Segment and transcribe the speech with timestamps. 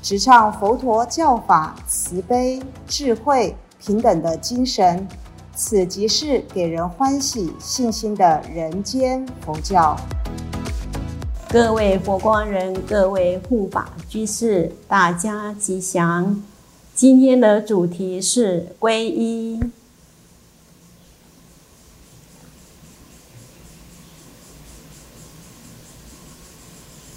[0.00, 5.06] 直唱佛陀教法慈悲、智慧、平等的精神，
[5.54, 9.96] 此即是给人欢喜、信心的人间佛教。
[11.50, 16.42] 各位佛光人，各位护法居士，大家吉祥。
[16.94, 19.60] 今天的主题是皈依。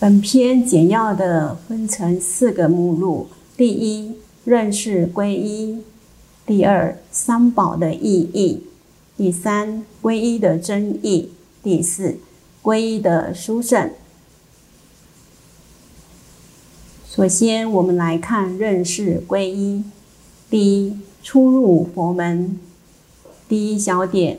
[0.00, 4.14] 本篇简要的分成四个目录：第一，
[4.46, 5.82] 认识皈依；
[6.46, 8.60] 第二，三宝的意义；
[9.18, 11.28] 第三，皈依的真义；
[11.62, 12.16] 第四，
[12.62, 13.90] 皈依的殊胜。
[17.06, 19.84] 首先，我们来看认识皈依。
[20.48, 22.58] 第一，初入佛门，
[23.46, 24.38] 第一小点。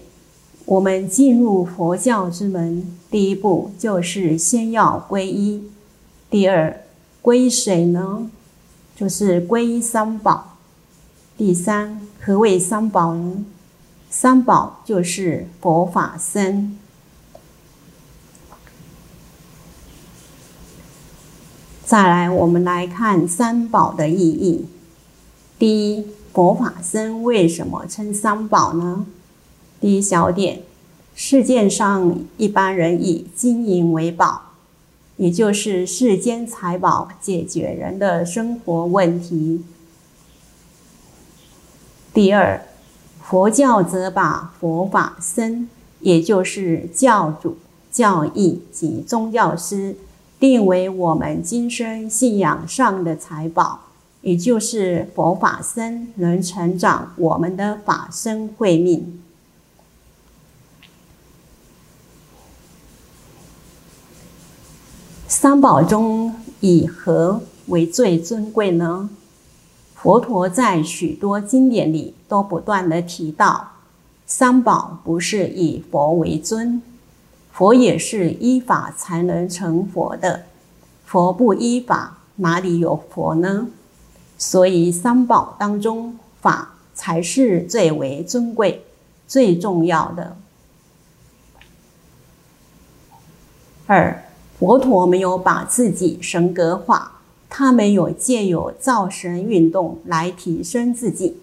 [0.66, 5.70] 我们进入佛教之门，第一步就是先要皈依。
[6.30, 6.82] 第二，
[7.22, 8.32] 皈依谁呢？
[8.96, 10.58] 就是皈依三宝。
[11.38, 13.44] 第三，何谓三宝呢？
[14.10, 16.78] 三宝就是佛法僧。
[21.84, 24.68] 再来，我们来看三宝的意义。
[25.60, 29.06] 第一，佛法僧为什么称三宝呢？
[29.82, 30.62] 第一小点，
[31.24, 34.54] 世界上一般人以金银为宝，
[35.18, 39.64] 也就是世间财宝解决人的生活问题。
[42.12, 42.66] 第二，
[43.22, 47.58] 佛教则把佛法僧，也就是教主、
[47.92, 49.96] 教义及宗教师，
[50.40, 53.82] 定为我们今生信仰上的财宝，
[54.22, 59.20] 也就是佛法僧能成长我们的法身慧命。
[65.42, 69.10] 三宝中以何为最尊贵呢？
[69.96, 73.72] 佛陀在许多经典里都不断的提到，
[74.28, 76.80] 三宝不是以佛为尊，
[77.52, 80.44] 佛也是依法才能成佛的，
[81.06, 83.66] 佛不依法哪里有佛呢？
[84.38, 88.86] 所以三宝当中，法才是最为尊贵、
[89.28, 90.38] 最重要的。
[93.88, 94.24] 二。
[94.62, 97.14] 佛陀没有把自己神格化，
[97.50, 101.38] 他没有借有造神运动来提升自己。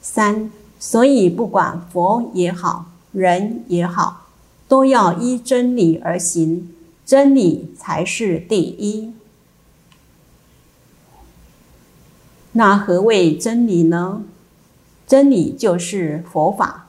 [0.00, 0.50] 三，
[0.80, 4.28] 所以不管佛也好，人也好，
[4.66, 6.72] 都要依真理而行，
[7.04, 9.12] 真理才是第一。
[12.52, 14.22] 那何谓真理呢？
[15.06, 16.86] 真理就是佛法，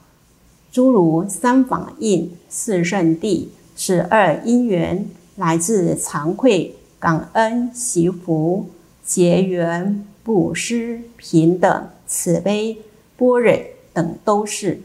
[0.71, 5.05] 诸如三法印、四圣谛、十二因缘。
[5.39, 8.67] 来自惭愧、感恩、惜福、
[9.05, 12.77] 结缘、布施、平等、慈悲、
[13.15, 13.53] 般若
[13.93, 14.81] 等，都是。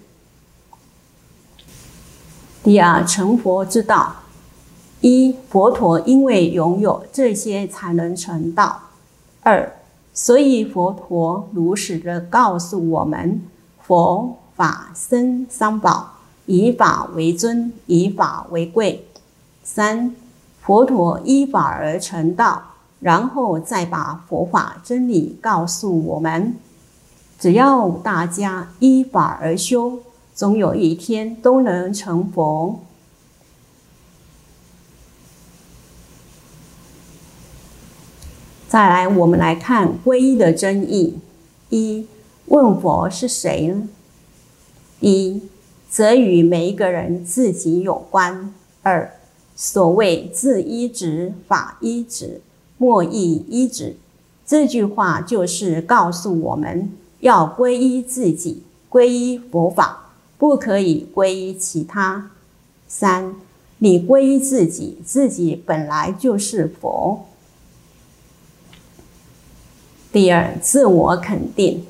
[2.62, 4.14] 第二，成佛之道：
[5.00, 8.90] 一、佛陀因为拥有这些才能成道；
[9.42, 9.74] 二、
[10.12, 13.42] 所以佛陀如实的告诉我们，
[13.82, 16.12] 佛法僧三宝，
[16.46, 19.00] 以法为尊，以法为贵；
[19.64, 20.14] 三。
[20.64, 22.62] 佛陀依法而成道，
[23.00, 26.56] 然后再把佛法真理告诉我们。
[27.38, 29.98] 只要大家依法而修，
[30.34, 32.80] 总有一天都能成佛。
[38.66, 41.18] 再来，我们来看皈依的真义：
[41.68, 42.06] 一、
[42.46, 43.86] 问佛是谁呢？
[45.00, 45.42] 一、
[45.90, 48.50] 则与每一个人自己有关；
[48.82, 49.12] 二、
[49.56, 52.40] 所谓“自依止，法依止，
[52.76, 53.96] 莫亦依止”，
[54.44, 56.90] 这句话就是告诉我们
[57.20, 62.30] 要皈依自己，皈依佛法，不可以皈依其他。
[62.88, 63.36] 三，
[63.78, 67.26] 你皈依自己，自己本来就是佛。
[70.12, 71.84] 第二，自我肯定。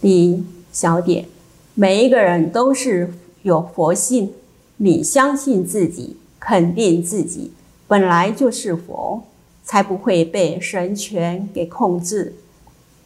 [0.00, 1.26] 第一小点，
[1.74, 4.32] 每一个人都是有佛性，
[4.76, 6.16] 你相信自己。
[6.38, 7.52] 肯定自己
[7.88, 9.22] 本来就是佛，
[9.64, 12.34] 才不会被神权给控制，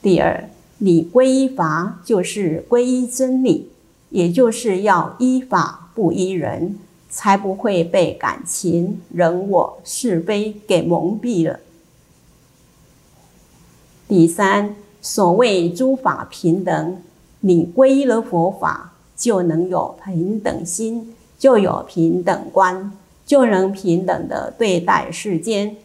[0.02, 0.48] 第二，
[0.78, 3.70] 你皈依法就是皈依真理，
[4.10, 6.78] 也就是要依法不依人，
[7.08, 11.60] 才不会被感情、人我、是非给蒙蔽了。
[14.08, 16.98] 第三，所谓诸法平等，
[17.40, 22.92] 你皈依了佛法，就能有平等心，就有平等观，
[23.30, 25.76] 就能平等的对待世间。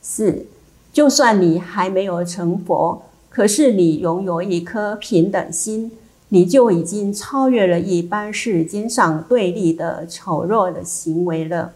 [0.00, 0.46] 四，
[0.90, 5.92] 就算你还没有成佛，可是你拥有一颗平等心，
[6.30, 11.74] 你就已经超越了一般世间上对立的丑陋的行为了。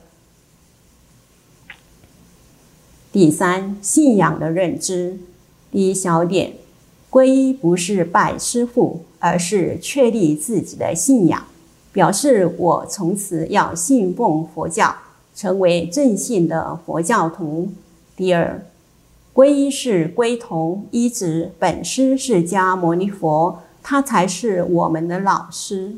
[3.12, 5.18] 第三，信仰的认知。
[5.70, 6.54] 第一小点，
[7.10, 11.44] 皈依不是拜师傅，而是确立自己的信仰，
[11.92, 14.96] 表示我从此要信奉佛教，
[15.38, 17.68] 成为正信的佛教徒。
[18.16, 18.66] 第二，
[19.32, 25.94] 皈依是归同依止本师释迦牟尼佛，他才是我们的老师。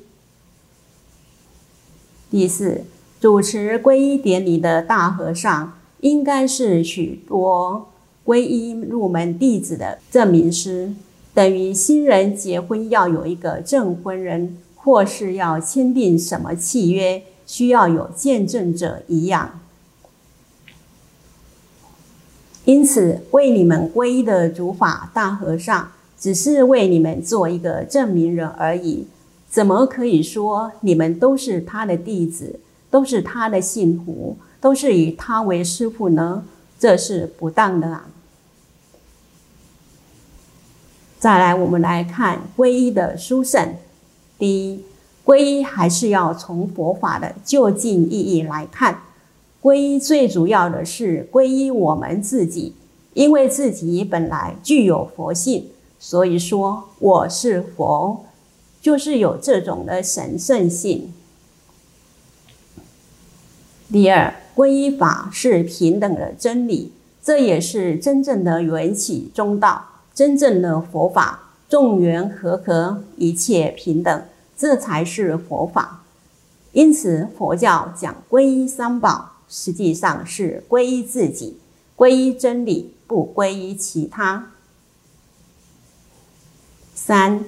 [2.31, 2.85] 第四，
[3.19, 7.87] 主持皈依典礼的大和尚，应该是许多。
[8.27, 10.93] 皈依入门弟子的证明师，
[11.33, 19.59] 等于新人结婚要有一个证婚人，或是要签订什么契约，需要有见证者一样。
[22.65, 29.09] 因此，为你们皈依的主法大和尚，只是为你们做一个证明人而已。
[29.51, 36.45] 怎么可以说你们都是他的弟子，都是他的信徒，都是以他为师傅呢？
[36.79, 38.07] 这是不当的啊！
[41.19, 43.75] 再来，我们来看皈依的殊胜。
[44.39, 44.85] 第一，
[45.31, 49.03] 皈依还是要从佛法的究竟意义来看。
[49.63, 52.75] 皈依最主要的是皈依我们自己，
[53.15, 55.69] 因为自己本来具有佛性，
[56.01, 58.25] 所以说我是佛，
[58.83, 61.13] 就是有这种的神圣性。
[63.93, 66.91] 第二，皈依法是平等的真理，
[67.23, 69.85] 这也是真正的缘起中道。
[70.13, 74.25] 真正的佛法，众缘和合，一切平等，
[74.61, 76.03] 这才是佛法。
[76.73, 81.59] 因此，佛教讲皈依三宝，实际上是皈依自己，
[81.97, 84.51] 皈依真理，不皈依其他。
[86.95, 87.43] 三，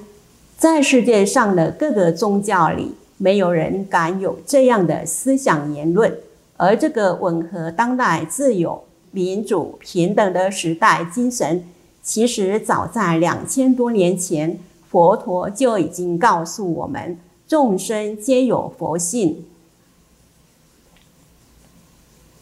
[0.57, 6.17] 在世界上的各个宗教里，没有人敢有这样的思想言论，
[6.57, 11.69] 而这个吻合当代自由、民主、平等的时代精神。
[12.03, 14.59] 其实早在两千多年前，
[14.93, 17.19] 佛陀就已经告诉我们：
[17.49, 19.43] 众生皆有佛性。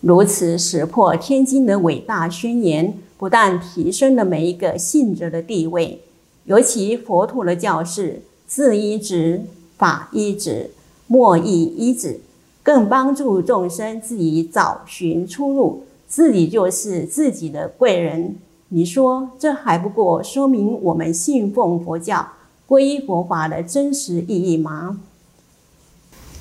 [0.00, 6.00] 如此石破天惊的伟大宣言，不但提升了每一个信者的地位，
[6.46, 9.42] 尤其佛陀的教示自依止、
[9.78, 10.72] 法依止、
[11.06, 12.18] 莫依依止，
[12.64, 18.34] 更帮助众生自己找寻出路，自己就是自己的贵人。
[18.70, 22.26] 你说这还不过说明我们信奉佛教、
[22.70, 25.00] 皈依佛法的真实意义吗？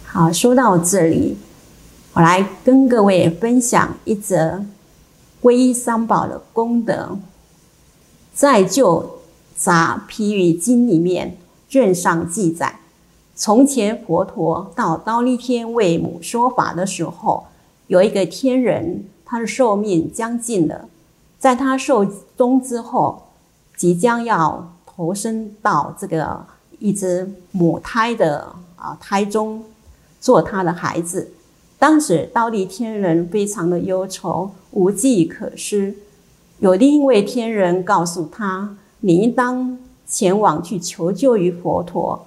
[0.05, 1.35] 好，说到这里，
[2.13, 4.63] 我来跟各位分享一则
[5.41, 7.17] 皈依三宝的功德。
[8.31, 9.21] 在《旧
[9.55, 11.35] 杂譬喻经》里面
[11.67, 12.79] 卷上记载，
[13.33, 17.47] 从前佛陀到刀立天为母说法的时候，
[17.87, 20.85] 有一个天人，他的寿命将近了。
[21.39, 22.05] 在他寿
[22.37, 23.23] 终之后，
[23.75, 26.45] 即将要投生到这个
[26.77, 29.63] 一只母胎的啊胎中，
[30.19, 31.31] 做他的孩子。
[31.77, 35.95] 当时倒立天人非常的忧愁，无计可施。
[36.57, 42.25] 有另一位天人告诉他：“你应当前往去求救于佛陀。”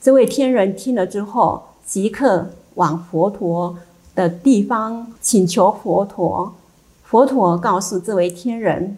[0.00, 3.76] 这位天人听了之后，即刻往佛陀
[4.14, 6.54] 的地方请求佛陀。
[7.02, 8.96] 佛陀告诉这位天人：“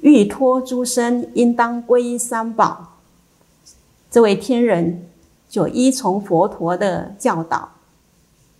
[0.00, 2.98] 欲脱诸生，应当皈依三宝。”
[4.10, 5.06] 这位天人
[5.48, 7.70] 就依从佛陀的教导，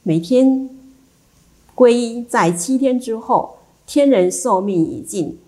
[0.03, 0.71] 每天
[1.75, 2.23] 皈依。
[2.29, 5.39] 在七天之后，天人寿命已尽，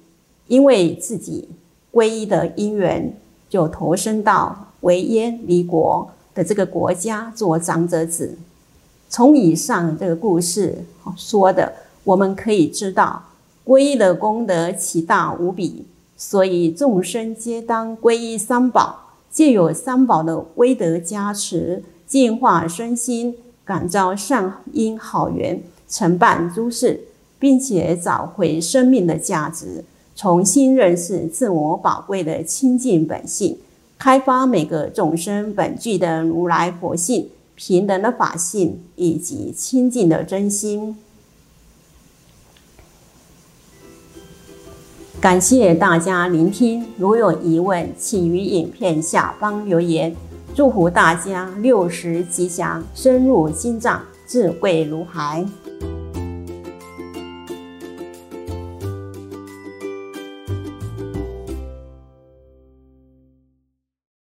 [0.48, 1.48] 因为自己
[1.92, 3.16] 皈依的因缘，
[3.48, 8.36] 就投生到维耶离国的这个国家做长者子。
[9.08, 10.84] 从以上这个故事
[11.16, 11.72] 说的。
[12.04, 13.22] 我们可以知道，
[13.64, 15.84] 皈依的功德奇大无比，
[16.16, 27.04] 所以众生皆当皈依三宝，借有三宝的威德加持，净化身心，感召善因好缘，承办诸事，
[27.38, 29.84] 并且找回生命的价值，
[30.16, 33.58] 重新认识自我宝贵的清净本性，
[33.96, 40.96] 开发每个众生本具的如来佛性、平等的法性以及清净的真心。
[45.22, 50.12] 感谢大家聆听，如有疑问，请于影片下方留言。
[50.52, 55.46] 祝福大家六十吉祥，深入心脏，智慧如海。